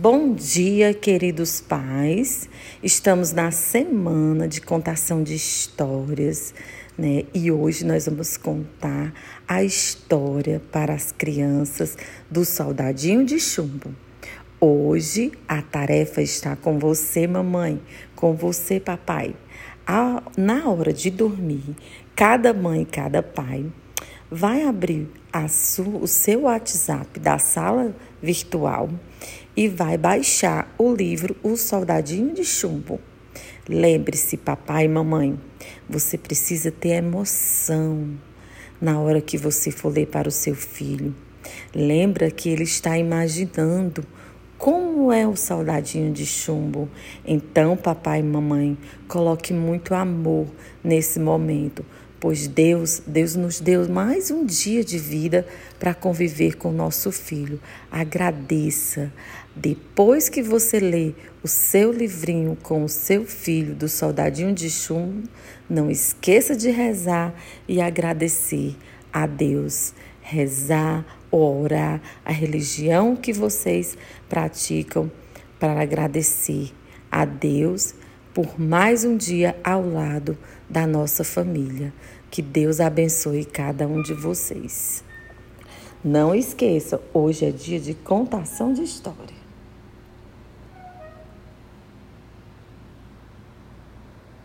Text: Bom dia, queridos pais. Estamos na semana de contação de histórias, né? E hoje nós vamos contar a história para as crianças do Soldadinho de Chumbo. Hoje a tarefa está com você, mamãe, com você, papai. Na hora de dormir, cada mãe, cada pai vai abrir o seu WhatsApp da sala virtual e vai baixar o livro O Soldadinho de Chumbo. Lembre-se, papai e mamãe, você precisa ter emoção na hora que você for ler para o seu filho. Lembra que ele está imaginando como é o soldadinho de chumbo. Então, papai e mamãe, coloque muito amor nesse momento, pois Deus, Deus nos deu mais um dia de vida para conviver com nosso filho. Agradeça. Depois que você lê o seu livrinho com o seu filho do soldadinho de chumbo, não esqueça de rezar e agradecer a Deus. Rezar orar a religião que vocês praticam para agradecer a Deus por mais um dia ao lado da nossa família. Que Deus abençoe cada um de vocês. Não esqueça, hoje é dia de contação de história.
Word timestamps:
Bom 0.00 0.32
dia, 0.32 0.94
queridos 0.94 1.60
pais. 1.60 2.48
Estamos 2.82 3.30
na 3.30 3.50
semana 3.50 4.48
de 4.48 4.58
contação 4.58 5.22
de 5.22 5.34
histórias, 5.34 6.54
né? 6.96 7.24
E 7.34 7.52
hoje 7.52 7.84
nós 7.84 8.06
vamos 8.06 8.38
contar 8.38 9.12
a 9.46 9.62
história 9.62 10.62
para 10.72 10.94
as 10.94 11.12
crianças 11.12 11.98
do 12.30 12.42
Soldadinho 12.42 13.22
de 13.22 13.38
Chumbo. 13.38 13.94
Hoje 14.58 15.30
a 15.46 15.60
tarefa 15.60 16.22
está 16.22 16.56
com 16.56 16.78
você, 16.78 17.26
mamãe, 17.26 17.78
com 18.16 18.32
você, 18.34 18.80
papai. 18.80 19.36
Na 20.38 20.70
hora 20.70 20.90
de 20.94 21.10
dormir, 21.10 21.76
cada 22.16 22.54
mãe, 22.54 22.86
cada 22.86 23.22
pai 23.22 23.66
vai 24.32 24.62
abrir 24.62 25.10
o 26.00 26.06
seu 26.06 26.42
WhatsApp 26.42 27.20
da 27.20 27.38
sala 27.38 27.94
virtual 28.22 28.88
e 29.54 29.68
vai 29.68 29.98
baixar 29.98 30.74
o 30.78 30.94
livro 30.94 31.36
O 31.42 31.54
Soldadinho 31.54 32.32
de 32.32 32.42
Chumbo. 32.42 32.98
Lembre-se, 33.68 34.38
papai 34.38 34.86
e 34.86 34.88
mamãe, 34.88 35.38
você 35.86 36.16
precisa 36.16 36.70
ter 36.70 36.94
emoção 36.94 38.08
na 38.80 38.98
hora 38.98 39.20
que 39.20 39.36
você 39.36 39.70
for 39.70 39.92
ler 39.92 40.06
para 40.06 40.28
o 40.28 40.32
seu 40.32 40.54
filho. 40.54 41.14
Lembra 41.74 42.30
que 42.30 42.48
ele 42.48 42.64
está 42.64 42.96
imaginando 42.96 44.02
como 44.56 45.12
é 45.12 45.26
o 45.26 45.36
soldadinho 45.36 46.12
de 46.12 46.24
chumbo. 46.24 46.88
Então, 47.26 47.76
papai 47.76 48.20
e 48.20 48.22
mamãe, 48.22 48.78
coloque 49.08 49.52
muito 49.52 49.92
amor 49.94 50.46
nesse 50.82 51.18
momento, 51.20 51.84
pois 52.22 52.46
Deus, 52.46 53.02
Deus 53.04 53.34
nos 53.34 53.58
deu 53.58 53.88
mais 53.88 54.30
um 54.30 54.46
dia 54.46 54.84
de 54.84 54.96
vida 54.96 55.44
para 55.76 55.92
conviver 55.92 56.56
com 56.56 56.70
nosso 56.70 57.10
filho. 57.10 57.60
Agradeça. 57.90 59.12
Depois 59.56 60.28
que 60.28 60.40
você 60.40 60.78
lê 60.78 61.14
o 61.42 61.48
seu 61.48 61.90
livrinho 61.90 62.56
com 62.62 62.84
o 62.84 62.88
seu 62.88 63.26
filho 63.26 63.74
do 63.74 63.88
soldadinho 63.88 64.54
de 64.54 64.70
chumbo, 64.70 65.28
não 65.68 65.90
esqueça 65.90 66.54
de 66.54 66.70
rezar 66.70 67.34
e 67.66 67.80
agradecer 67.80 68.76
a 69.12 69.26
Deus. 69.26 69.92
Rezar 70.20 71.04
orar 71.28 72.00
a 72.24 72.30
religião 72.30 73.16
que 73.16 73.32
vocês 73.32 73.98
praticam 74.28 75.10
para 75.58 75.82
agradecer 75.82 76.70
a 77.10 77.24
Deus 77.24 77.96
por 78.34 78.58
mais 78.58 79.04
um 79.04 79.16
dia 79.16 79.56
ao 79.62 79.86
lado 79.86 80.36
da 80.68 80.86
nossa 80.86 81.22
família. 81.22 81.92
Que 82.30 82.40
Deus 82.40 82.80
abençoe 82.80 83.44
cada 83.44 83.86
um 83.86 84.02
de 84.02 84.14
vocês. 84.14 85.04
Não 86.02 86.34
esqueça, 86.34 87.00
hoje 87.12 87.44
é 87.44 87.50
dia 87.50 87.78
de 87.78 87.94
contação 87.94 88.72
de 88.72 88.82
história. 88.82 89.42